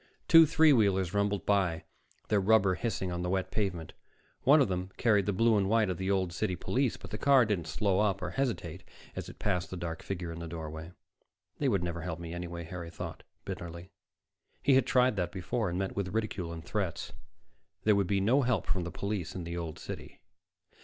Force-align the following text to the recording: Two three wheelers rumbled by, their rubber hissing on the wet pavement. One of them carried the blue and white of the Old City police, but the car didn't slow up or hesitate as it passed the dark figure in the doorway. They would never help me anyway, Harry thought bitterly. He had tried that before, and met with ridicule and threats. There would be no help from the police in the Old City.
Two 0.27 0.47
three 0.47 0.73
wheelers 0.73 1.13
rumbled 1.13 1.45
by, 1.45 1.83
their 2.29 2.39
rubber 2.39 2.73
hissing 2.73 3.11
on 3.11 3.21
the 3.21 3.29
wet 3.29 3.51
pavement. 3.51 3.93
One 4.41 4.59
of 4.59 4.67
them 4.67 4.89
carried 4.97 5.27
the 5.27 5.31
blue 5.31 5.55
and 5.59 5.69
white 5.69 5.91
of 5.91 5.97
the 5.99 6.09
Old 6.09 6.33
City 6.33 6.55
police, 6.55 6.97
but 6.97 7.11
the 7.11 7.19
car 7.19 7.45
didn't 7.45 7.67
slow 7.67 7.99
up 7.99 8.19
or 8.19 8.31
hesitate 8.31 8.83
as 9.15 9.29
it 9.29 9.37
passed 9.37 9.69
the 9.69 9.77
dark 9.77 10.01
figure 10.01 10.31
in 10.31 10.39
the 10.39 10.47
doorway. 10.47 10.91
They 11.59 11.69
would 11.69 11.83
never 11.83 12.01
help 12.01 12.19
me 12.19 12.33
anyway, 12.33 12.63
Harry 12.63 12.89
thought 12.89 13.21
bitterly. 13.45 13.91
He 14.63 14.73
had 14.73 14.87
tried 14.87 15.17
that 15.17 15.31
before, 15.31 15.69
and 15.69 15.77
met 15.77 15.95
with 15.95 16.07
ridicule 16.15 16.51
and 16.51 16.65
threats. 16.65 17.13
There 17.83 17.95
would 17.95 18.07
be 18.07 18.19
no 18.19 18.41
help 18.41 18.65
from 18.65 18.85
the 18.85 18.89
police 18.91 19.35
in 19.35 19.43
the 19.43 19.55
Old 19.55 19.77
City. 19.77 20.19